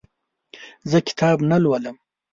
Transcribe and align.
زه 0.89 0.97
کتاب 1.07 1.37
نه 1.49 1.57
لولم. 1.63 1.95